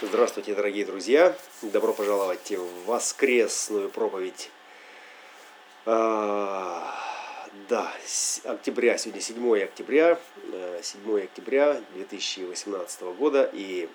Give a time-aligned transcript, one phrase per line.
[0.00, 1.36] Здравствуйте, дорогие друзья!
[1.60, 4.48] Добро пожаловать в воскресную проповедь.
[5.86, 6.94] А,
[7.68, 7.92] да,
[8.44, 10.20] октября, сегодня 7 октября,
[10.82, 13.50] 7 э, октября 2018 года.
[13.52, 13.88] И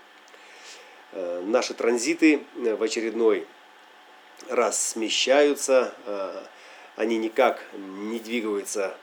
[1.13, 3.47] э, наши транзиты в очередной
[4.49, 5.95] раз смещаются.
[6.05, 6.43] Э,
[6.97, 8.97] они никак не двигаются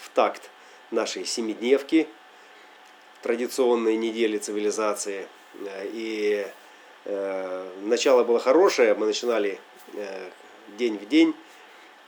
[0.00, 0.50] в такт
[0.90, 2.08] нашей семидневки,
[3.22, 5.41] традиционной недели цивилизации– Э,
[5.92, 6.46] и
[7.04, 9.58] э, начало было хорошее, мы начинали
[9.94, 10.30] э,
[10.78, 11.34] день в день,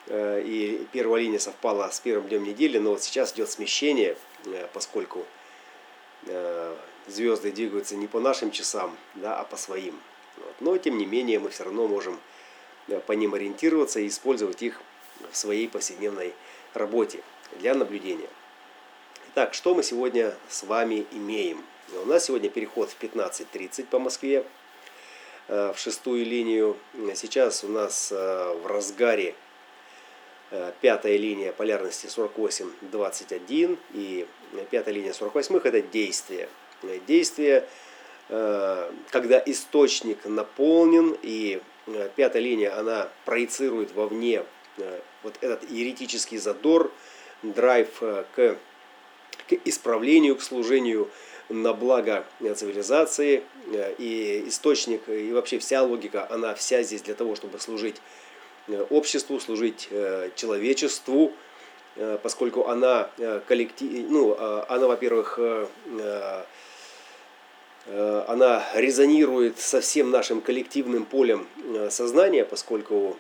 [0.07, 4.69] э, и первая линия совпала с первым днем недели, но вот сейчас идет смещение, э,
[4.73, 5.25] поскольку
[6.27, 6.77] э,
[7.07, 9.99] звезды двигаются не по нашим часам, да, а по своим.
[10.37, 10.55] Вот.
[10.61, 12.19] Но тем не менее мы все равно можем
[12.89, 14.81] э, по ним ориентироваться и использовать их
[15.31, 16.35] в своей повседневной
[16.73, 17.23] работе
[17.59, 18.29] для наблюдения.
[19.31, 21.65] Итак, что мы сегодня с вами имеем?
[21.93, 24.45] У нас сегодня переход в 15.30 по Москве
[25.49, 26.79] э, в шестую линию.
[27.15, 29.35] Сейчас у нас э, в разгаре
[30.51, 34.27] э, пятая линия полярности 48-21 и
[34.71, 36.49] пятая линия 48 это действие.
[37.07, 37.67] Действие,
[38.29, 41.63] когда источник наполнен и
[42.15, 44.45] пятая линия она проецирует вовне
[45.23, 46.93] вот этот еретический задор,
[47.43, 51.11] драйв к, к исправлению, к служению
[51.49, 53.43] на благо цивилизации.
[53.73, 57.97] Э, и источник, и вообще вся логика, она вся здесь для того, чтобы служить
[58.69, 61.33] э, обществу, служить э, человечеству,
[62.25, 63.09] поскольку она
[63.47, 64.37] коллектив, ну,
[64.69, 65.39] она, во-первых,
[67.87, 71.47] она резонирует со всем нашим коллективным полем
[71.91, 73.17] сознания, поскольку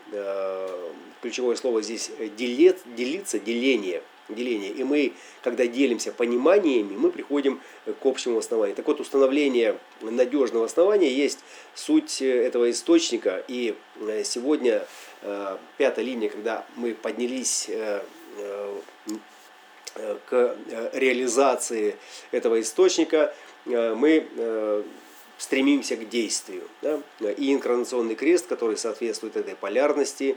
[1.22, 4.70] ключевое слово здесь делит, делиться, деление– деление.
[4.70, 8.76] И мы, когда делимся пониманиями, мы приходим к общему основанию.
[8.76, 11.40] Так вот, установление надежного основания есть
[11.74, 13.44] суть этого источника.
[13.48, 14.86] И э, сегодня
[15.22, 18.02] э, пятая линия, когда мы поднялись э,
[20.26, 20.56] к
[20.92, 21.96] реализации
[22.32, 23.32] этого источника,
[23.64, 24.26] мы
[25.38, 26.68] стремимся к действию.
[26.82, 27.00] Да?
[27.20, 30.36] И инкарнационный крест, который соответствует этой полярности,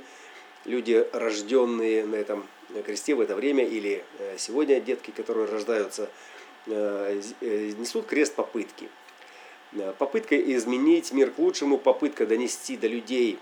[0.66, 2.48] люди, рожденные на этом
[2.86, 6.10] кресте в это время, или э, сегодня детки, которые рождаются,
[6.68, 8.90] э, э, несут крест попытки.
[9.98, 13.38] Попытка изменить мир к лучшему, попытка донести до людей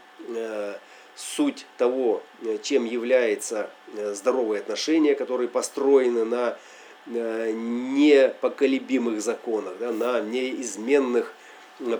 [1.16, 2.24] суть того,
[2.64, 6.58] чем является здоровые отношения, которые построены на
[7.06, 11.32] непоколебимых законах, да, на неизменных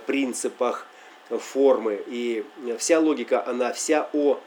[0.06, 0.88] принципах
[1.30, 2.02] формы.
[2.08, 2.44] И
[2.78, 4.40] вся логика, она вся о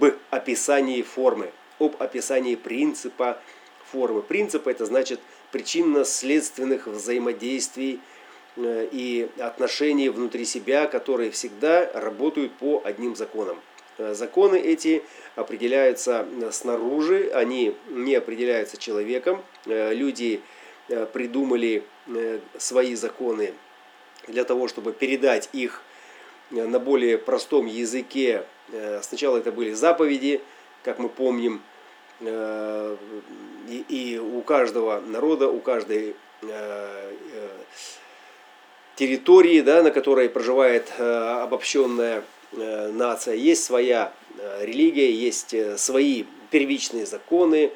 [0.00, 3.40] об описании формы, об описании принципа
[3.90, 4.22] формы.
[4.22, 5.20] Принцип это значит
[5.50, 8.00] причинно-следственных взаимодействий
[8.56, 13.60] э, и отношений внутри себя, которые всегда работают по одним законам.
[13.98, 15.02] Э, законы эти
[15.34, 19.42] определяются снаружи, они не определяются человеком.
[19.66, 20.40] Э, люди
[21.12, 21.84] придумали
[22.58, 23.54] свои законы
[24.26, 25.82] для того, чтобы передать их
[26.50, 30.40] на более простом языке Э, сначала это были заповеди,
[30.82, 31.62] как мы помним,
[32.22, 32.96] э,
[33.88, 37.10] и у каждого народа, у каждой э,
[38.96, 42.22] территории, да, на которой проживает обобщенная
[42.52, 44.12] нация, есть своя
[44.60, 47.72] религия, есть свои первичные законы,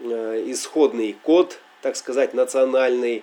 [0.00, 3.22] исходный код, так сказать, национальный,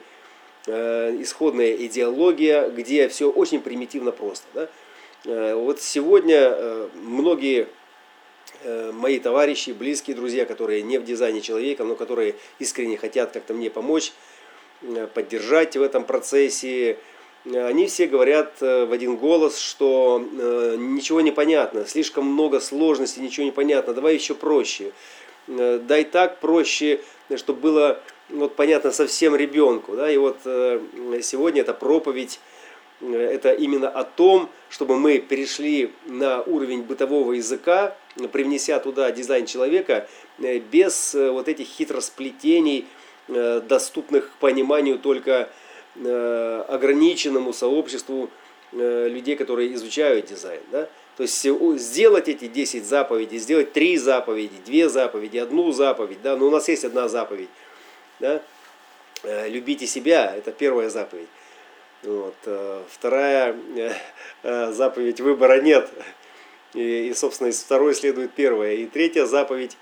[0.66, 4.48] исходная идеология, где все очень примитивно просто.
[4.54, 4.70] Да?
[5.25, 7.68] Э, вот сегодня э, многие э,
[8.94, 13.69] мои товарищи, близкие друзья, которые не в дизайне человека, но которые искренне хотят как-то мне
[13.69, 14.13] помочь,
[15.13, 16.97] поддержать в этом процессе,
[17.45, 20.19] они все говорят в один голос, что
[20.78, 24.91] ничего не понятно, слишком много сложностей, ничего не понятно, давай еще проще.
[25.47, 27.01] Дай так проще,
[27.35, 29.95] чтобы было вот, понятно совсем ребенку.
[29.95, 30.09] Да?
[30.09, 32.39] И вот сегодня эта проповедь
[33.01, 37.95] это именно о том, чтобы мы перешли на уровень бытового языка,
[38.31, 40.07] привнеся туда дизайн человека
[40.39, 42.86] э, без э, вот этих хитросплетений,
[43.27, 45.50] э, доступных к пониманию только
[45.97, 48.30] ограниченному сообществу
[48.74, 50.59] людей, которые изучают дизайн.
[50.69, 50.89] Да?
[51.15, 51.41] То есть
[51.80, 56.21] сделать эти 10 заповедей, сделать 3 заповеди, 2 заповеди, одну заповедь.
[56.21, 56.36] Да?
[56.36, 57.48] Но у нас есть одна заповедь.
[58.19, 58.41] Да?
[59.48, 61.30] Любите себя, это первая заповедь.
[62.06, 62.36] Вот.
[62.46, 63.92] Э, вторая э,
[64.44, 65.90] э, заповедь выбора нет.
[66.75, 68.74] И, и, собственно, из второй следует первая.
[68.74, 69.78] И третья заповедь,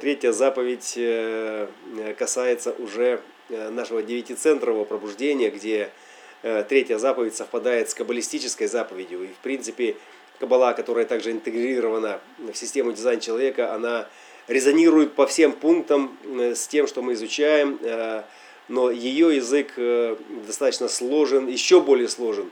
[0.00, 0.98] третья заповедь
[2.16, 5.90] касается уже нашего девятицентрового пробуждения, где
[6.68, 9.24] третья заповедь совпадает с каббалистической заповедью.
[9.24, 9.96] И, в принципе,
[10.38, 14.08] каббала, которая также интегрирована в систему дизайн человека, она
[14.46, 17.78] резонирует по всем пунктам с тем, что мы изучаем,
[18.70, 19.72] но ее язык
[20.46, 22.50] достаточно сложен, еще более сложен,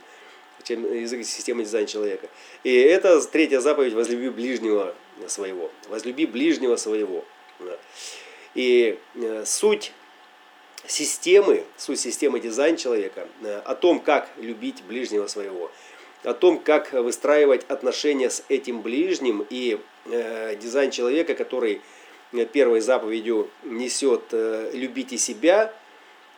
[0.65, 2.29] чем язык системы дизайна человека.
[2.65, 4.95] И это третья заповедь «Возлюби ближнего
[5.29, 5.71] своего».
[5.89, 7.25] «Возлюби ближнего своего».
[8.55, 8.99] И
[9.47, 9.93] суть
[10.89, 15.71] системы, суть системы дизайн человека, э, о том, как любить ближнего своего,
[16.25, 21.83] о том, как выстраивать отношения с этим ближним и э, дизайн человека, который
[22.33, 25.88] э, первой заповедью несет э, «любите себя», э,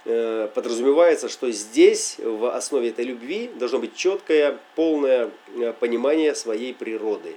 [0.05, 7.37] подразумевается, что здесь в основе этой любви должно быть четкое, полное э, понимание своей природы.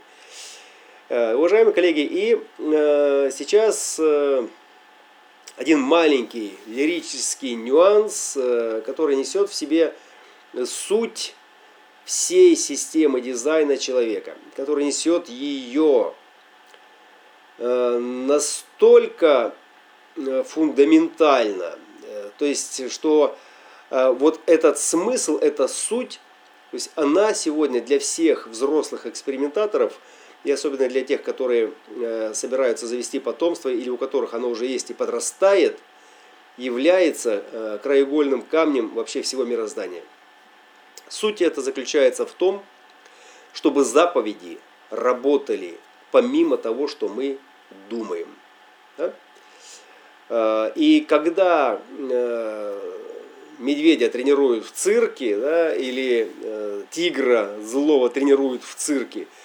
[1.10, 3.98] Э, уважаемые коллеги, и э, сейчас...
[4.00, 4.48] Э,
[5.56, 9.94] один маленький лирический нюанс, э, который несет в себе
[10.66, 11.36] суть
[12.06, 16.14] всей системы дизайна человека, который несет ее
[17.60, 19.54] э, настолько
[20.16, 21.78] э, фундаментально,
[22.38, 23.38] то есть, что
[23.90, 26.20] вот этот смысл, эта суть,
[26.72, 29.94] то есть она сегодня для всех взрослых экспериментаторов–
[30.44, 34.90] и особенно для тех, которые э, собираются завести потомство или у которых оно уже есть
[34.90, 35.80] и подрастает,
[36.58, 40.04] является э, краеугольным камнем вообще всего мироздания.
[41.08, 42.64] Суть это заключается в том,
[43.54, 44.60] чтобы заповеди
[44.90, 45.78] работали
[46.12, 47.38] помимо того, что мы
[47.90, 48.28] думаем.
[48.98, 49.14] Да?
[50.34, 51.80] Э, и когда
[53.60, 56.30] медведя тренируют в цирке, да, или
[56.90, 59.28] тигра злого тренируют в цирке–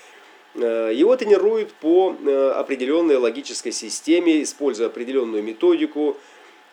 [0.60, 6.16] Э, его тренируют по э, определенной логической системе, используя определенную методику,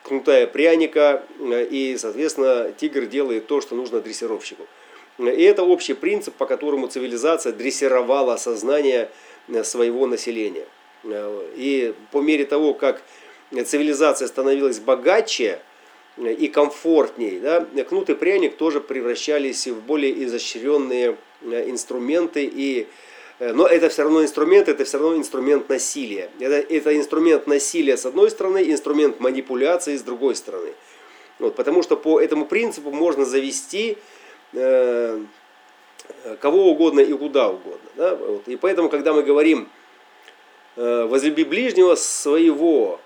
[0.04, 4.66] кнутая пряника, э, и, соответственно, тигр делает то, что нужно дрессировщику.
[5.18, 9.10] И это общий принцип, по которому цивилизация дрессировала сознание
[9.64, 10.66] своего населения.
[11.56, 13.02] И по мере того, как
[13.52, 15.60] цивилизация становилась богаче
[16.18, 22.88] и комфортнее, да, кнут и пряник тоже превращались в более изощренные инструменты и
[23.40, 26.30] Э, но это все равно инструмент, это все равно инструмент насилия.
[26.40, 30.74] Это, это инструмент насилия с одной стороны, инструмент манипуляции с другой стороны.
[31.40, 33.98] Вот, потому что по этому принципу можно завести
[34.54, 35.20] э,
[36.40, 37.90] кого угодно и куда угодно.
[37.96, 38.16] Да?
[38.16, 39.68] Вот, и поэтому, когда мы говорим
[40.78, 43.02] э, возлюби ближнего своего,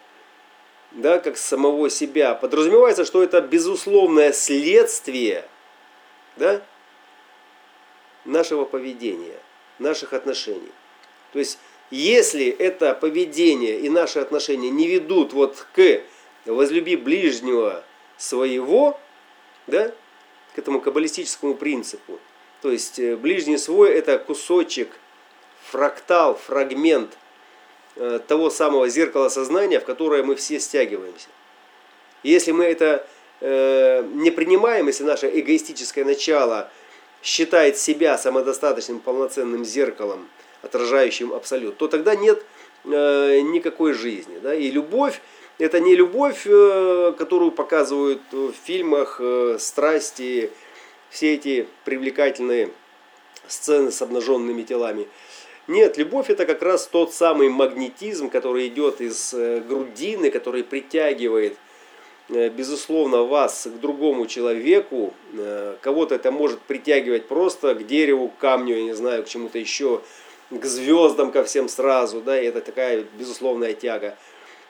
[0.92, 5.46] да, как самого себя, подразумевается, что это безусловное следствие
[6.38, 6.62] да,
[8.26, 9.40] нашего поведения
[9.78, 10.72] наших отношений.
[11.32, 11.60] То есть,
[11.92, 16.02] если это поведение и наши отношения не ведут вот к
[16.46, 17.84] возлюби ближнего
[18.18, 19.00] своего,
[19.68, 19.92] да,
[20.56, 22.20] к этому каббалистическому принципу,
[22.62, 24.90] то есть э, ближний свой это кусочек,
[25.64, 27.18] фрактал, фрагмент
[28.28, 31.28] того самого зеркала сознания, в которое мы все стягиваемся.
[32.24, 33.06] если мы это
[33.42, 36.70] э, не принимаем, если наше эгоистическое начало
[37.22, 40.28] считает себя самодостаточным полноценным зеркалом,
[40.62, 42.44] отражающим абсолют, то тогда нет
[42.86, 44.40] э, никакой жизни.
[44.42, 44.54] Да?
[44.54, 45.22] И любовь
[45.60, 50.52] это не любовь, э, которую показывают в фильмах, э, страсти,
[51.10, 52.72] все эти привлекательные
[53.48, 55.08] сцены с обнаженными телами.
[55.70, 61.56] Нет, любовь это как раз тот самый магнетизм, который идет из э, грудины, который притягивает
[62.30, 68.38] Э, безусловно, вас к другому человеку, э, кого-то это может притягивать просто к дереву, к
[68.38, 70.02] камню, я не знаю, к чему-то еще,
[70.52, 74.16] к звездам, ко всем сразу, да, и это такая безусловная тяга.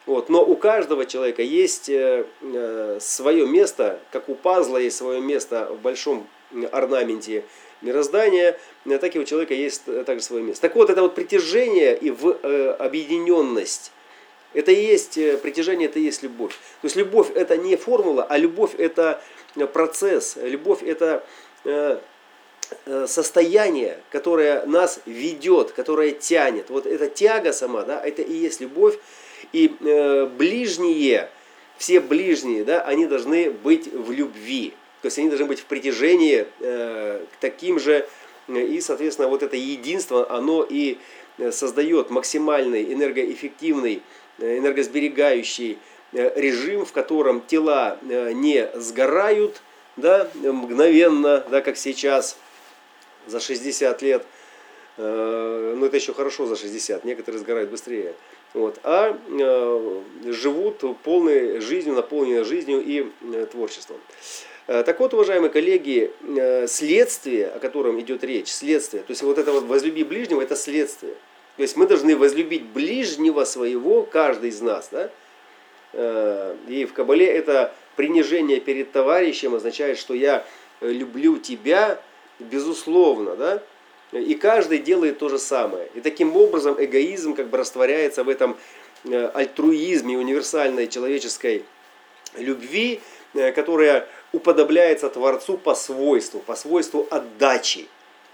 [0.05, 0.29] Вот.
[0.29, 6.27] Но у каждого человека есть свое место, как у пазла есть свое место в большом
[6.71, 7.43] орнаменте
[7.81, 10.61] мироздания, так и у человека есть также свое место.
[10.63, 12.33] Так вот, это вот притяжение и в
[12.73, 13.91] объединенность
[14.53, 16.53] это и есть э, притяжение, это и есть любовь.
[16.53, 19.21] То есть любовь это не формула, а любовь это
[19.55, 21.23] э, процесс, любовь это
[21.65, 21.99] э,
[23.07, 26.69] состояние, которое нас ведет, которое тянет.
[26.69, 28.97] Вот эта тяга сама, да, это и есть любовь.
[29.53, 29.69] И
[30.37, 31.31] ближние,
[31.77, 34.73] все ближние, да, они должны быть в любви.
[35.01, 38.07] То есть они должны быть в притяжении к таким же.
[38.47, 40.97] И, соответственно, вот это единство, оно и
[41.51, 44.01] создает максимальный энергоэффективный
[44.39, 45.77] Э, энергосберегающий
[46.13, 49.61] э, режим, в котором тела э, не сгорают
[49.97, 52.37] да, мгновенно, да, как сейчас,
[53.27, 54.25] за 60 лет.
[54.97, 58.13] Но это еще хорошо за 60, некоторые сгорают быстрее.
[58.53, 59.17] Вот, а
[60.25, 63.09] живут полной жизнью, наполненной жизнью и
[63.45, 63.97] творчеством.
[64.69, 66.11] Так вот, уважаемые коллеги,
[66.67, 71.13] следствие, о котором идет речь, следствие, то есть вот это вот возлюби ближнего, это следствие.
[71.55, 75.09] То есть мы должны возлюбить ближнего своего, каждый из нас, да?
[76.67, 80.45] И в Кабале это принижение перед товарищем означает, что я
[80.81, 81.99] люблю тебя,
[82.37, 83.63] безусловно, да?
[84.11, 85.87] И каждый делает то же самое.
[85.95, 88.55] И таким образом эгоизм как бы растворяется в этом
[89.05, 91.63] э, альтруизме универсальной человеческой
[92.37, 93.01] любви,
[93.33, 97.87] э, которая уподобляется Творцу по свойству, по свойству отдачи.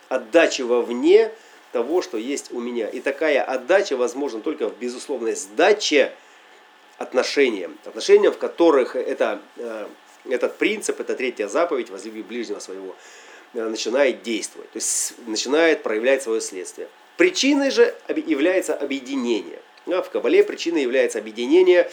[0.10, 1.32] Отдачи вовне
[1.72, 2.88] того, что есть у меня.
[2.88, 6.14] И такая отдача возможна только в безусловной сдаче
[6.98, 7.78] отношениям.
[7.86, 9.88] Отношениям, в которых это, э,
[10.30, 12.96] этот принцип, это третья заповедь, возлюби ближнего своего,
[13.56, 16.90] Э, начинает действовать, то есть начинает проявлять свое следствие.
[17.16, 19.60] Причиной же является объединение.
[19.88, 21.90] А в Кабале причиной является объединение.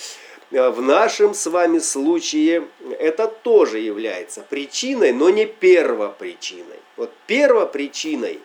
[0.52, 2.68] Э, в нашем с вами случае
[2.98, 6.78] это тоже является причиной, но не первопричиной.
[6.96, 8.40] Вот первопричиной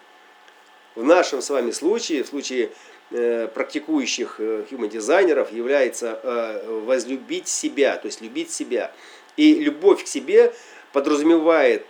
[0.95, 2.71] в нашем с вами случае, в случае
[3.11, 8.91] э, практикующих human дизайнеров является возлюбить себя, то есть любить себя.
[9.35, 10.53] И любовь к себе
[10.93, 11.85] подразумевает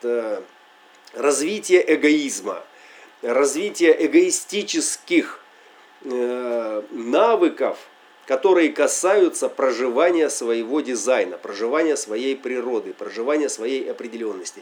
[1.14, 2.64] развитие эгоизма,
[3.22, 5.40] развитие эгоистических
[6.04, 7.78] э, навыков,
[8.28, 14.62] которые касаются проживания своего дизайна, проживания своей природы, проживания своей определенности.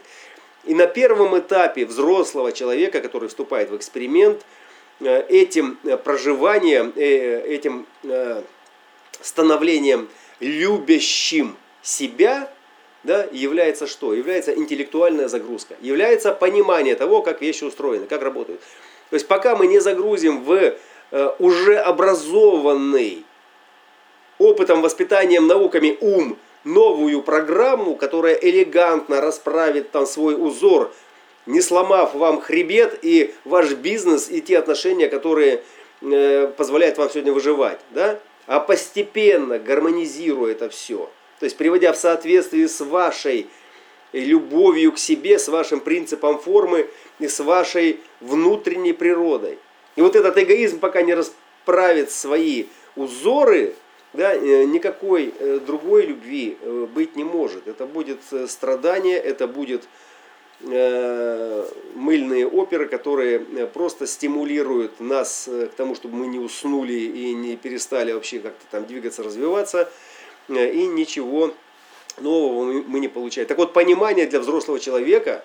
[0.64, 4.42] И на первом этапе взрослого человека, который вступает в эксперимент,
[5.00, 7.86] э, этим проживанием, э, этим
[9.20, 10.08] становлением
[10.40, 12.50] любящим себя–
[13.06, 14.12] да, является что?
[14.12, 15.76] Является интеллектуальная загрузка.
[15.80, 18.60] Является понимание того, как вещи устроены, как работают.
[19.10, 20.74] То есть пока мы не загрузим в
[21.12, 23.24] э, уже образованный
[24.38, 30.92] опытом, воспитанием, науками ум новую программу, которая элегантно расправит там свой узор,
[31.46, 35.62] не сломав вам хребет и ваш бизнес, и те отношения, которые
[36.02, 38.18] э, позволяют вам сегодня выживать, да?
[38.46, 43.46] а постепенно гармонизируя это все– то есть приводя в соответствие с вашей
[44.12, 46.88] любовью к себе, с вашим принципом формы
[47.18, 49.58] и с вашей внутренней природой.
[49.96, 53.74] И вот этот эгоизм пока не расправит свои узоры,
[54.16, 57.68] да, э, никакой э, другой любви э, быть не может.
[57.68, 59.88] Это будет страдание, это будет
[60.58, 68.12] мыльные оперы, которые просто стимулируют нас к тому, чтобы мы не уснули и не перестали
[68.12, 69.92] вообще как-то там двигаться, развиваться–
[70.48, 71.54] и ничего
[72.18, 73.48] нового мы не получаем.
[73.48, 75.44] Так вот, понимание для взрослого человека,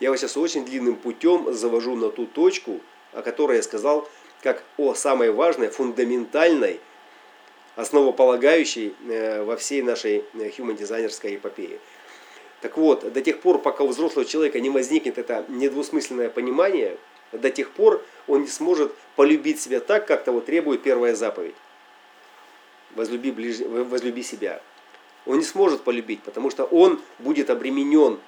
[0.00, 2.80] я вас сейчас очень длинным путем завожу на ту точку,
[3.12, 4.08] о которой я сказал,
[4.42, 6.80] как о самой важной, фундаментальной,
[7.76, 11.78] основополагающей э, во всей нашей human-дизайнерской эпопее.
[12.60, 16.98] Так вот, до тех пор, пока у взрослого человека не возникнет это недвусмысленное понимание,
[17.32, 21.54] до тех пор он не сможет полюбить себя так, как того требует первая заповедь
[22.94, 23.60] возлюби, ближ...
[23.60, 24.60] возлюби себя.
[25.26, 28.18] Он не сможет полюбить, потому что он будет обременен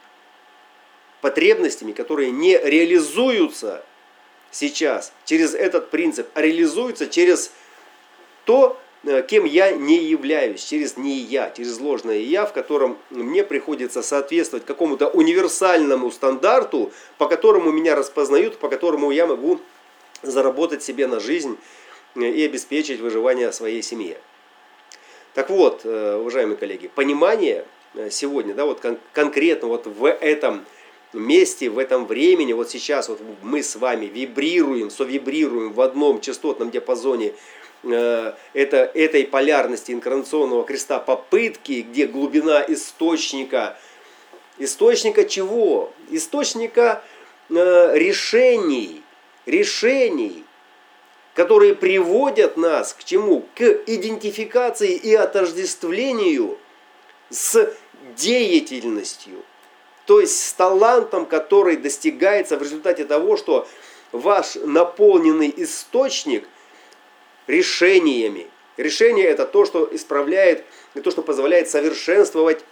[1.20, 3.84] потребностями, которые не реализуются
[4.50, 7.52] сейчас через этот принцип, а реализуются через
[8.44, 8.81] то, э,
[9.26, 14.64] кем я не являюсь, через не я, через ложное я, в котором мне приходится соответствовать
[14.64, 19.61] какому-то универсальному стандарту, по которому меня распознают, по которому я могу
[20.23, 21.59] заработать себе на жизнь
[22.14, 24.18] э, и обеспечить выживание своей семье.
[25.35, 30.64] Так вот, э, уважаемые коллеги, понимание э, сегодня, да, вот кон конкретно вот в этом
[31.12, 36.71] месте, в этом времени, вот сейчас вот мы с вами вибрируем, совибрируем в одном частотном
[36.71, 37.32] диапазоне э,
[37.84, 43.76] это, этой полярности инкарнационного креста попытки, где глубина источника,
[44.58, 45.92] источника чего?
[46.10, 47.02] Источника
[47.50, 49.02] э, решений,
[49.46, 50.44] решений,
[51.34, 53.44] которые приводят нас к чему?
[53.54, 56.58] К идентификации и отождествлению
[57.30, 57.74] с
[58.16, 59.42] деятельностью.
[60.06, 63.66] То есть с талантом, который достигается в результате того, что
[64.10, 66.46] ваш наполненный источник
[67.46, 68.46] решениями.
[68.76, 70.64] Решение это то, что исправляет,
[71.02, 72.64] то, что позволяет совершенствовать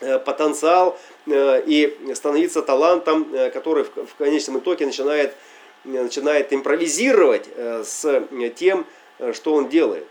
[0.00, 5.34] э, потенциал э, и становиться талантом, э, который в конечном итоге начинает
[5.84, 8.86] начинает импровизировать с тем,
[9.32, 10.04] что он делает.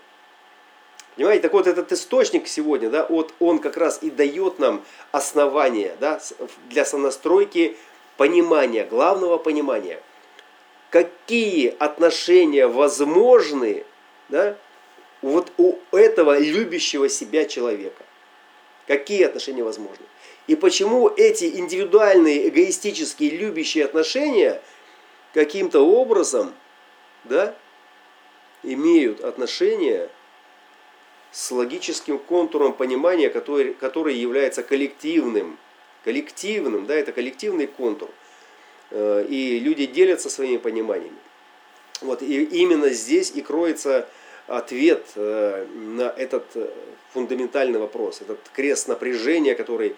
[1.15, 5.95] Понимаете, так вот этот источник сегодня, да, вот он как раз и дает нам основание
[5.99, 6.21] да,
[6.69, 7.77] для сонастройки
[8.17, 10.01] понимания, главного понимания,
[11.25, 13.83] какие отношения возможны
[14.29, 14.57] да,
[15.23, 18.03] вот у этого любящего себя человека.
[18.85, 20.05] Какие отношения возможны.
[20.45, 24.61] И почему эти индивидуальные, эгоистические, любящие отношения
[25.33, 26.53] каким-то образом
[27.23, 27.55] да,
[28.61, 30.09] имеют отношение
[31.31, 35.57] с логическим контуром понимания, который, который является коллективным.
[36.03, 38.11] Коллективным, да, это коллективный контур.
[38.97, 41.17] Э, и люди делятся своими пониманиями.
[42.01, 44.07] Вот, и именно здесь и кроется
[44.47, 46.69] ответ э, на этот э,
[47.13, 49.95] фундаментальный вопрос, этот крест напряжения, который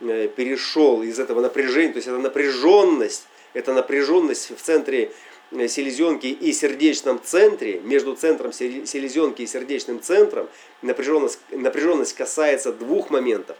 [0.00, 5.10] перешел из этого напряжения, то есть это напряженность, это напряженность в центре
[5.50, 10.48] селезенки и сердечном центре, между центром селезенки и сердечным центром,
[10.82, 13.56] напряженность, напряженность касается двух моментов.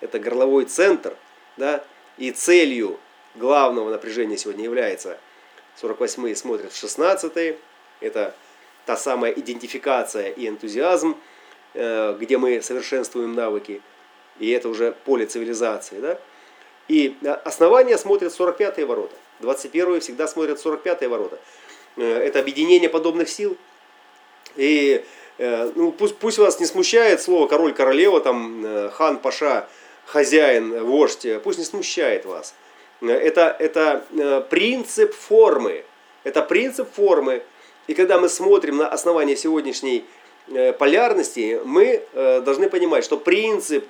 [0.00, 1.14] Это горловой центр,
[1.58, 1.84] да,
[2.16, 2.98] и целью
[3.34, 5.18] главного напряжения сегодня является
[5.80, 7.56] 48-е смотрят в 16
[8.02, 8.34] это
[8.84, 11.16] та самая идентификация и энтузиазм,
[11.74, 13.80] э, где мы совершенствуем навыки,
[14.38, 16.00] и это уже поле цивилизации.
[16.00, 16.18] Да?
[16.88, 19.14] И э, основания смотрят 45-е ворота.
[19.40, 21.38] 21 всегда смотрят 45-е ворота.
[21.96, 23.56] Э, это объединение подобных сил.
[24.56, 25.04] И
[25.38, 29.66] ну, пусть, пусть вас не смущает слово король, королева, там, хан, паша,
[30.04, 32.54] хозяин, вождь, пусть не смущает вас.
[33.02, 35.84] Это, это принцип формы.
[36.24, 37.42] Это принцип формы.
[37.88, 40.04] И когда мы смотрим на основание сегодняшней
[40.78, 43.84] полярности, мы должны понимать, что принцип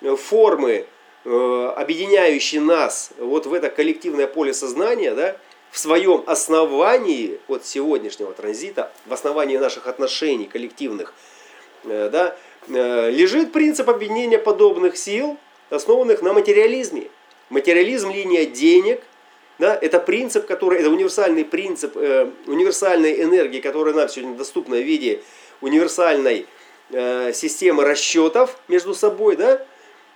[0.00, 0.86] формы
[1.28, 5.36] Э, объединяющий нас вот в это коллективное поле сознания, да,
[5.72, 11.14] в своем основании вот сегодняшнего транзита, в основании наших отношений коллективных,
[11.82, 12.36] э, да,
[12.68, 15.36] э, лежит принцип объединения подобных сил,
[15.68, 17.08] основанных на материализме.
[17.48, 19.02] Материализм– линия денег,
[19.58, 24.82] да, это принцип, который, это универсальный принцип, э, универсальной энергии, которая нам сегодня доступна в
[24.82, 25.22] виде
[25.60, 26.46] универсальной
[26.90, 29.64] э, системы расчетов между собой, да,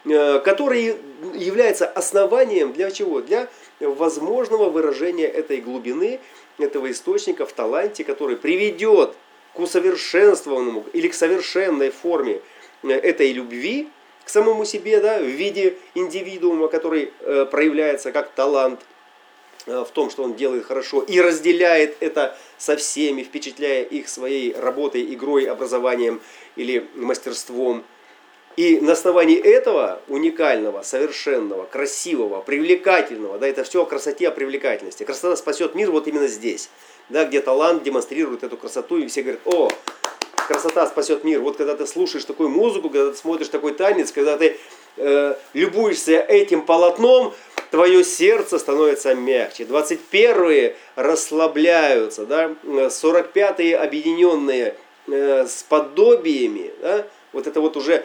[0.05, 0.97] Э, который
[1.35, 3.21] является основанием для чего?
[3.21, 3.49] Для
[3.81, 6.21] возможного выражения этой глубины,
[6.59, 9.15] этого источника в таланте, который приведет
[9.55, 12.41] к усовершенствованному или к совершенной форме
[12.83, 13.89] э, этой любви
[14.25, 18.81] к самому себе, да, в виде индивидуума, который э, проявляется как талант
[19.67, 25.13] в том, что он делает хорошо, и разделяет это со всеми, впечатляя их своей работой,
[25.15, 26.23] игрой, образованием
[26.57, 27.85] или мастерством–
[28.57, 35.05] и на основании этого уникального, совершенного, красивого, привлекательного, да, это все о красоте, о привлекательности.
[35.05, 36.69] Красота спасет мир вот именно здесь,
[37.09, 39.71] да, где талант демонстрирует эту красоту, и все говорят, о,
[40.51, 41.41] красота спасет мир.
[41.41, 44.59] Вот когда ты слушаешь такую музыку, когда ты смотришь такой танец, когда ты
[44.97, 47.33] э, любуешься этим полотном,
[47.71, 49.63] твое сердце становится мягче.
[49.63, 54.75] 21-е расслабляются, да, 45-е объединенные
[55.07, 58.05] э, с подобиями, да, вот это вот уже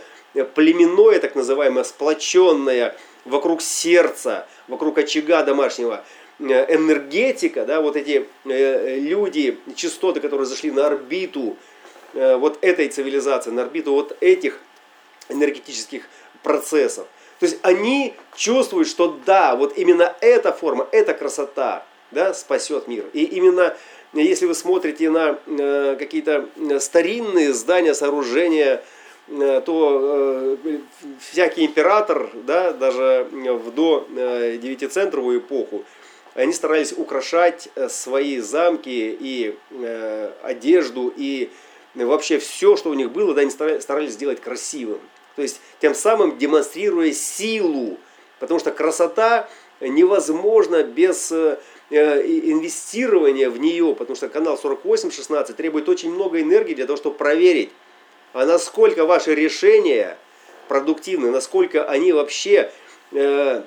[0.53, 6.05] племенное, так называемое, сплоченное вокруг сердца, вокруг очага домашнего,
[6.38, 11.58] э, энергетика, да, вот эти э, люди, частоты, которые зашли на орбиту
[12.15, 14.60] вот этой цивилизации, на орбиту вот этих
[15.30, 16.08] энергетических
[16.43, 17.08] процессов.
[17.39, 23.06] То есть они чувствуют, что да, вот именно эта форма, эта красота да, спасет мир.
[23.13, 23.75] И именно
[24.13, 25.38] если вы смотрите на
[25.97, 26.47] какие-то
[26.80, 28.82] старинные здания, сооружения,
[29.28, 30.78] Э, то э,
[31.19, 35.84] всякий император, да, даже в до э, девятицентровую эпоху,
[36.36, 39.58] они старались украшать свои замки и
[40.43, 41.49] одежду, и
[41.95, 44.99] вообще все, что у них было, да, они старались сделать красивым.
[45.36, 47.97] То есть тем самым демонстрируя силу,
[48.39, 51.31] потому что красота невозможна без
[51.91, 57.69] инвестирования в нее, потому что канал 48-16 требует очень много энергии для того, чтобы проверить,
[58.34, 60.17] а насколько ваши решения
[60.67, 62.71] продуктивны, насколько они вообще
[63.12, 63.62] э,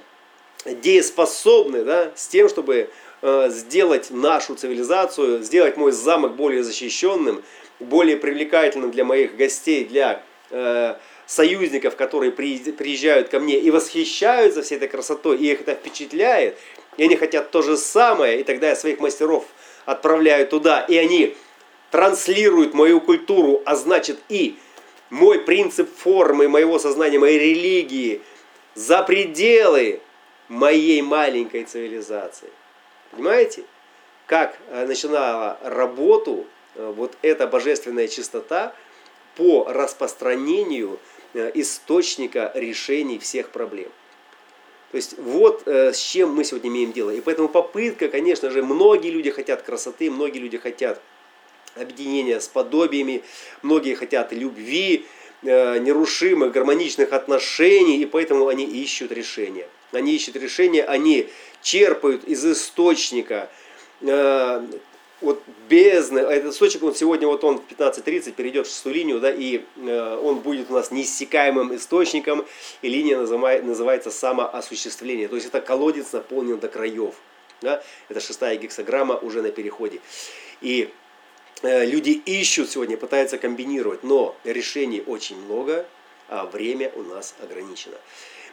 [0.67, 2.91] дееспособны да, с тем, чтобы
[3.23, 7.43] э, сделать нашу цивилизацию, сделать мой замок более защищенным,
[7.81, 14.77] более привлекательным для моих гостей, для э, союзников, которые приезжают ко мне и восхищаются всей
[14.77, 16.59] этой красотой, и их это впечатляет,
[16.97, 19.45] и они хотят то же самое, и тогда я своих мастеров
[19.85, 21.37] отправляю туда, и они
[21.91, 24.57] транслирует мою культуру, а значит и
[25.11, 28.21] мой принцип формы моего сознания, моей религии
[28.75, 30.01] за пределы
[30.49, 32.51] моей маленькой цивилизации.
[33.11, 33.65] Понимаете?
[34.27, 36.47] Как э, начинала работу
[36.79, 38.75] вот эта божественная чистота
[39.37, 40.99] по распространению
[41.35, 43.91] э, источника решений всех проблем.
[44.91, 47.11] То есть вот с чем мы сегодня имеем дело.
[47.11, 51.03] И поэтому попытка, конечно же, многие люди хотят красоты, многие люди хотят
[51.75, 53.23] объединения с подобиями,
[53.61, 55.05] многие хотят любви,
[55.43, 59.69] нерушимых, гармоничных отношений, и поэтому они ищут решения.
[59.93, 61.29] Они ищут решения, они
[61.63, 63.49] черпают из источника
[65.21, 69.21] вот бездны, а этот источник, он сегодня вот он в 15.30 перейдет в шестую линию,
[69.21, 72.47] да, и э, он будет у нас неиссякаемым источником,
[72.83, 75.29] и линия называет, называется самоосуществление.
[75.29, 77.15] То есть это колодец наполнен до краев.
[77.61, 77.83] Да?
[78.09, 80.01] Это шестая гексограмма уже на переходе.
[80.61, 80.91] И
[81.63, 85.85] э, люди ищут сегодня, пытаются комбинировать, но решений очень много,
[86.29, 87.97] а время у нас ограничено.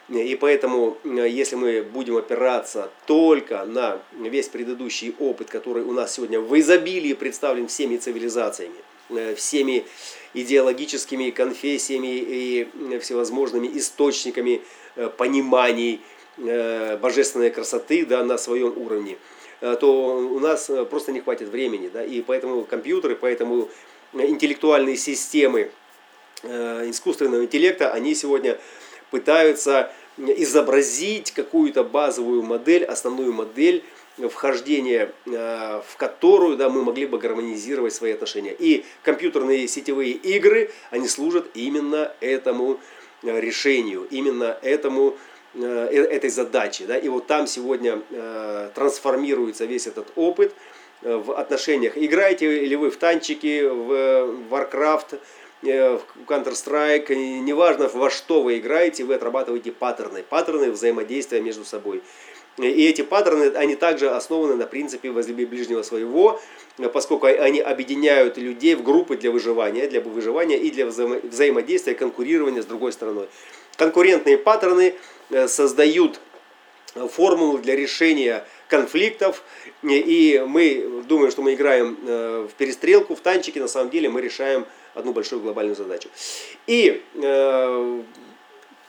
[0.09, 6.13] И поэтому, э, если мы будем опираться только на весь предыдущий опыт, который у нас
[6.13, 8.75] сегодня в изобилии представлен всеми цивилизациями,
[9.09, 9.85] э, всеми
[10.35, 14.61] идеологическими конфессиями и э, всевозможными источниками
[15.17, 15.99] пониманий
[16.37, 19.17] божественной красоты да, на своем уровне,
[19.59, 21.89] то у нас просто не хватит времени.
[21.93, 23.67] Да, и поэтому компьютеры, поэтому
[24.13, 25.69] интеллектуальные системы
[26.43, 28.57] искусственного интеллекта, они сегодня
[29.15, 33.81] пытаются изобразить какую-то базовую модель, основную модель
[34.17, 38.53] вхождения, э, в которую да, мы могли бы гармонизировать свои отношения.
[38.59, 42.81] И компьютерные сетевые игры, они служат именно этому
[43.23, 45.15] э, решению, именно этому,
[45.53, 46.83] э, этой задаче.
[46.85, 46.97] Да?
[46.97, 48.01] И вот там сегодня
[48.75, 50.53] трансформируется весь этот опыт
[51.01, 51.93] в отношениях.
[51.97, 55.19] Играете ли вы в танчики, в Warcraft,
[55.65, 62.01] в Counter-Strike, неважно во что вы играете, вы отрабатываете паттерны, паттерны взаимодействия между собой.
[62.57, 66.39] И эти паттерны, они также основаны на принципе возлюби ближнего своего,
[66.93, 72.65] поскольку они объединяют людей в группы для выживания, для выживания и для взаимодействия, конкурирования с
[72.65, 73.27] другой стороной.
[73.75, 74.95] Конкурентные паттерны
[75.31, 76.21] э, создают
[77.11, 79.43] формулу для решения конфликтов,
[79.83, 84.21] и мы думаем, что мы играем э, в перестрелку, в танчики, на самом деле мы
[84.21, 84.65] решаем
[84.95, 86.09] одну большую глобальную задачу.
[86.65, 88.03] И э,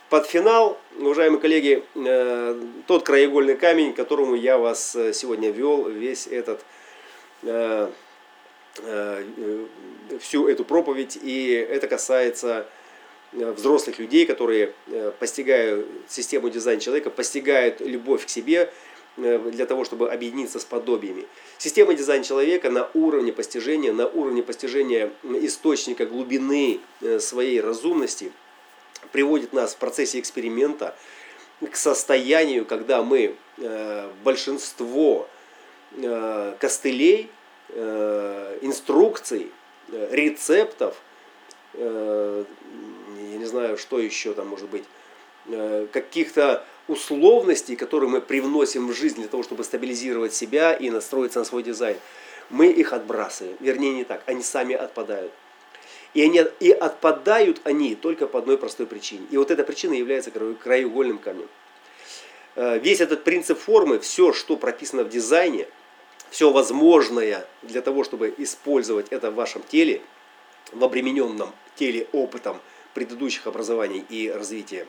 [0.09, 5.87] под финал, уважаемые коллеги, э, тот краеугольный камень, к которому я вас э, сегодня вел,
[5.87, 6.61] весь этот
[7.43, 7.91] э,
[8.79, 9.23] э,
[10.19, 12.65] всю эту проповедь, и это касается
[13.33, 14.73] э, взрослых людей, которые
[15.19, 18.86] постигают систему дизайна человека, постигают любовь к себе, Э,
[19.17, 21.25] для того, чтобы объединиться с подобиями.
[21.57, 28.31] Система дизайна человека на уровне постижения, на уровне постижения источника глубины э, своей разумности
[29.11, 30.95] приводит нас в процессе эксперимента
[31.71, 35.27] к состоянию, когда мы э, большинство
[36.59, 37.29] костылей,
[37.69, 39.51] инструкций,
[40.11, 40.97] рецептов,
[41.73, 42.45] я
[43.15, 44.83] не знаю, что еще там может быть,
[45.93, 51.45] каких-то условностей, которые мы привносим в жизнь для того, чтобы стабилизировать себя и настроиться на
[51.45, 51.97] свой дизайн,
[52.49, 53.57] мы их отбрасываем.
[53.59, 55.31] Вернее, не так, они сами отпадают.
[56.13, 59.27] И, они, и отпадают они только по одной простой причине.
[59.29, 61.49] И вот эта причина является краеугольным камнем.
[62.55, 65.67] Э, весь этот принцип формы, все, что прописано в дизайне,
[66.29, 70.01] все возможное для того, чтобы использовать это в вашем теле,
[70.71, 72.59] в обремененном теле опытом
[72.93, 74.87] предыдущих образований и развития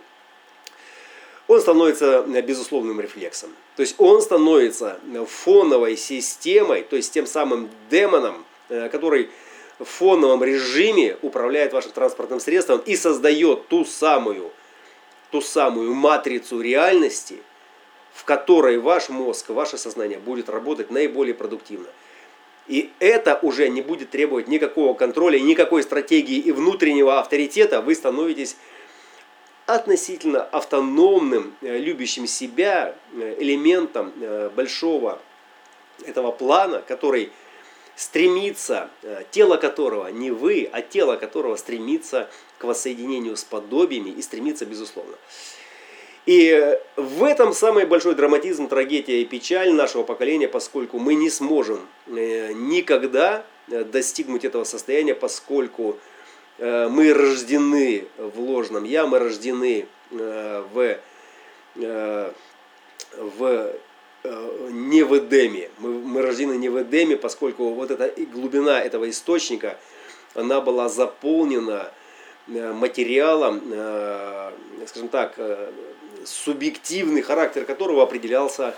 [1.49, 3.51] он становится э, безусловным рефлексом.
[3.77, 9.31] То есть он становится э, фоновой системой, то есть тем самым демоном, э, который
[9.79, 14.51] в фоновом режиме управляет вашим транспортным средством и создает ту самую,
[15.31, 17.39] ту самую матрицу реальности,
[18.13, 21.89] в которой ваш мозг, ваше сознание будет работать наиболее продуктивно.
[22.67, 27.81] И это уже не будет требовать никакого контроля, никакой стратегии и внутреннего авторитета.
[27.81, 28.57] Вы становитесь
[29.69, 35.21] относительно автономным, э, любящим себя э, элементом э, большого
[36.07, 37.31] этого плана, который
[37.95, 38.89] стремится,
[39.33, 45.17] тело которого не вы, а тело которого стремится к воссоединению с подобиями и стремится безусловно.
[46.25, 51.81] И в этом самый большой драматизм, трагедия и печаль нашего поколения, поскольку мы не сможем
[52.07, 55.99] никогда достигнуть этого состояния, поскольку
[56.59, 60.99] мы рождены в ложном я, мы рождены э, в,
[61.77, 62.33] э,
[63.17, 63.73] в
[64.71, 65.71] не в Эдеме.
[65.79, 69.79] Мы, мы рождены не в Эдеме, поскольку вот эта глубина этого источника,
[70.35, 71.91] она была заполнена
[72.47, 73.63] материалом,
[74.87, 75.39] скажем так,
[76.25, 78.75] субъективный характер которого определялся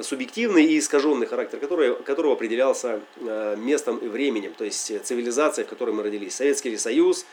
[0.00, 5.68] субъективный и искаженный характер, который, которого определялся э, местом и временем, то есть цивилизация, в
[5.68, 6.34] которой мы родились.
[6.34, 7.26] Советский ли Союз,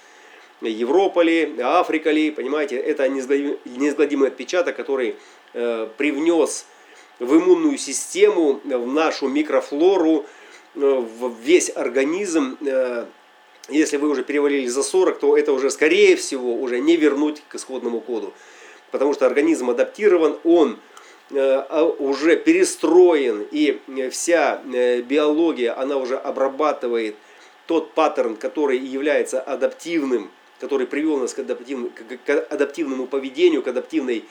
[0.62, 5.16] Европа ли, Африка ли, понимаете, это неизгладимый отпечаток, который
[5.54, 6.66] э, привнес
[7.20, 10.26] в иммунную систему, в нашу микрофлору,
[10.76, 12.58] э, в весь организм
[13.70, 17.56] если вы уже перевалили за 40, то это уже, скорее всего, уже не вернуть к
[17.56, 18.34] исходному коду.
[18.92, 20.76] Потому что организм адаптирован, он э,
[21.32, 23.80] уже перестроен, и
[24.12, 27.16] вся э, биология, она уже обрабатывает
[27.68, 34.26] тот паттерн, который является адаптивным, который привел нас к, к адаптивному поведению, к адаптивной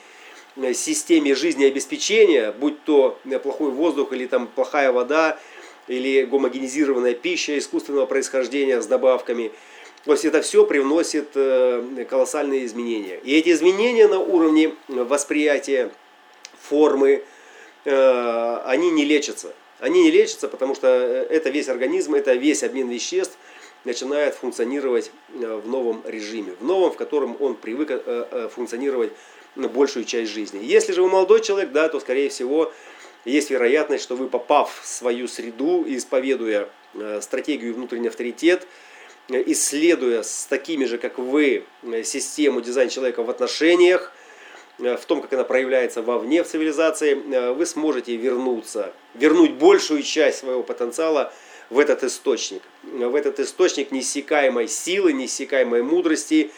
[0.57, 5.39] э, системе жизнеобеспечения, будь то плохой воздух или там плохая вода,
[5.87, 9.51] или гомогенизированная пища искусственного происхождения с добавками.
[10.05, 13.19] То есть это все привносит э, колоссальные изменения.
[13.23, 15.91] И эти изменения на уровне восприятия
[16.61, 17.23] формы,
[17.85, 19.53] э, они не лечатся.
[19.79, 23.37] Они не лечатся, потому что э, это весь организм, это весь обмен веществ
[23.83, 28.03] начинает функционировать в новом режиме, в новом, в котором он привык
[28.53, 29.11] функционировать
[29.55, 30.63] большую часть жизни.
[30.63, 32.71] Если же вы молодой человек, да, то скорее всего
[33.25, 38.65] есть вероятность, что вы, попав в свою среду, исповедуя э, стратегию внутренний авторитет,
[39.29, 44.11] э, исследуя с такими же, как вы, э, систему дизайн человека в отношениях,
[44.77, 47.13] в том, как она проявляется вовне в цивилизации,
[47.53, 51.33] вы сможете вернуться, вернуть большую часть своего потенциала
[51.69, 56.51] в этот источник, в этот источник неиссякаемой силы, неиссякаемой мудрости,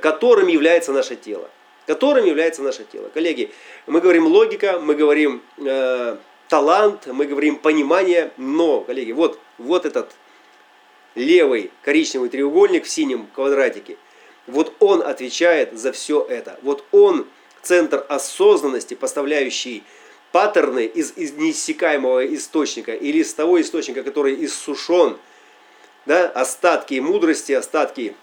[0.00, 1.50] которым является наше тело.
[1.86, 3.08] Которым является наше тело.
[3.08, 3.50] Коллеги,
[3.86, 10.10] мы говорим логика, мы говорим э, талант, мы говорим понимание, но, коллеги, вот, вот этот
[11.14, 13.96] левый коричневый треугольник в синем квадратике,
[14.48, 16.58] вот он отвечает за все это.
[16.62, 17.26] Вот он
[17.62, 19.84] центр осознанности, поставляющий
[20.32, 25.16] паттерны из, из неиссякаемого источника или из того источника, который иссушен,
[26.06, 28.16] да, остатки мудрости, остатки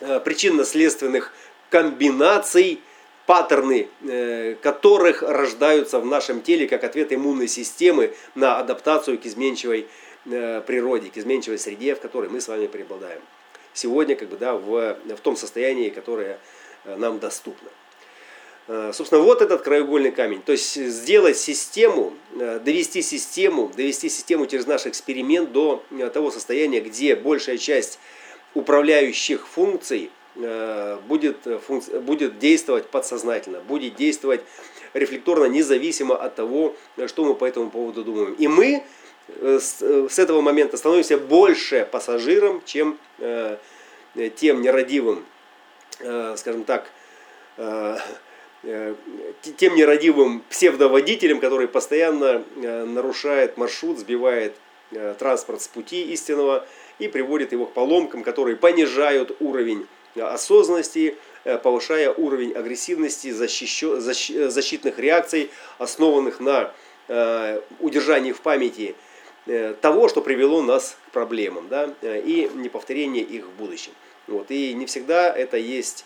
[0.00, 1.32] э, причинно-следственных
[1.70, 2.80] комбинаций–
[3.26, 9.88] паттерны э, которых рождаются в нашем теле как ответ иммунной системы на адаптацию к изменчивой
[10.26, 13.20] э, природе, к изменчивой среде, в которой мы с вами преобладаем.
[13.76, 16.38] Сегодня как бы, да, в, в том состоянии, которое
[16.84, 17.68] э, нам доступно.
[18.92, 20.42] Собственно, вот этот краеугольный камень.
[20.42, 27.14] То есть сделать систему, довести систему, довести систему через наш эксперимент до того состояния, где
[27.14, 28.00] большая часть
[28.54, 31.58] управляющих функций Э, будет, э,
[32.00, 34.42] будет действовать подсознательно, будет действовать
[34.92, 38.34] рефлекторно, независимо от того, что мы по этому поводу думаем.
[38.34, 38.82] И мы
[39.28, 42.98] э, с этого момента становимся больше пассажиром, чем
[44.36, 45.24] тем нерадивым,
[45.98, 46.90] скажем так,
[48.62, 54.54] тем нерадивым псевдоводителем, который постоянно нарушает маршрут, сбивает
[55.18, 56.66] транспорт с пути истинного
[56.98, 59.86] и приводит его к поломкам, которые понижают уровень
[60.24, 66.72] осознанности, э, повышая уровень агрессивности, защитных реакций, основанных на
[67.08, 69.05] э, удержании в памяти э,
[69.80, 73.92] того, что привело нас к проблемам, да, и неповторение их в будущем.
[74.26, 76.04] Вот, и не всегда это есть,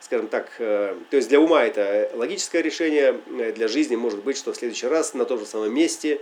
[0.00, 3.12] скажем так, то есть для ума это логическое решение,
[3.54, 6.20] для жизни может быть, что в следующий раз на том же самом месте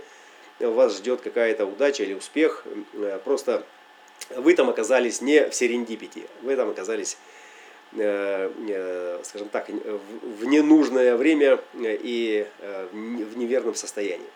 [0.59, 2.65] вас ждет какая-то удача или успех,
[3.23, 3.65] просто
[4.35, 7.17] вы там оказались не в серендипити, вы там оказались,
[7.93, 14.27] э, э, скажем так, в ненужное время и э, в неверном состоянии.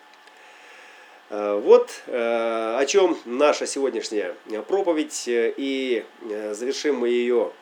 [1.32, 4.34] Вот о чем наша сегодняшняя
[4.68, 5.24] проповедь.
[5.26, 6.04] И
[6.50, 7.52] завершим мы ее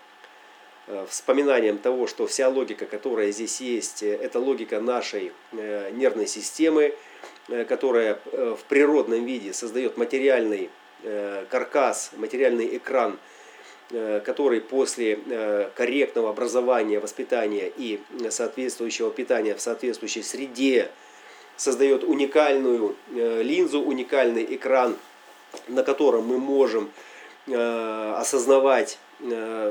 [1.09, 6.97] вспоминанием того, что вся логика, которая здесь есть, это логика нашей нервной системы,
[7.69, 10.69] которая в природном виде создает материальный
[11.03, 13.19] Э, каркас, материальный экран,
[13.91, 20.91] э, который после э, корректного образования, воспитания и соответствующего питания в соответствующей среде
[21.61, 24.97] создает уникальную линзу, уникальный экран,
[25.69, 26.91] на котором мы можем
[27.47, 28.99] осознавать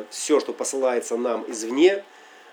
[0.10, 2.04] все, что посылается нам извне,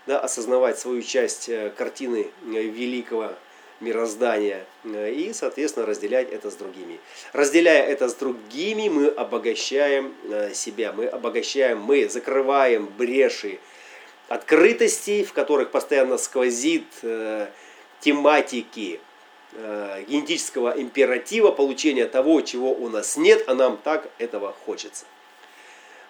[0.06, 3.32] да, осознавать свою часть картины великого
[3.80, 6.98] мироздания э, и, соответственно, разделять это с другими.
[7.32, 13.58] Разделяя это с другими, мы обогащаем э, себя, мы обогащаем, мы закрываем бреши
[14.28, 16.86] открытостей, в которых постоянно сквозит
[19.56, 25.06] э, генетического императива, получения того, чего у нас нет, а нам так этого хочется.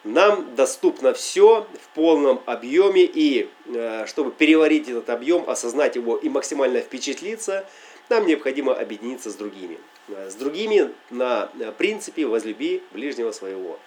[0.06, 6.28] Нам доступно все в полном объеме, и э, чтобы переварить этот объем, осознать его и
[6.28, 7.66] максимально впечатлиться,
[8.08, 9.78] нам необходимо объединиться с другими.
[10.06, 13.80] Э, с другими на принципе «возлюби ближнего своего».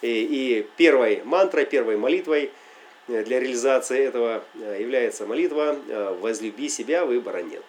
[0.00, 2.50] И, и первой мантрой, первой молитвой
[3.08, 5.76] э, для реализации этого является молитва
[6.20, 7.64] «возлюби себя, выбора нет».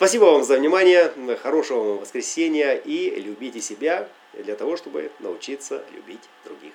[0.00, 6.26] Спасибо вам за внимание, хорошего вам воскресенья и любите себя, для того, чтобы научиться любить
[6.42, 6.72] других.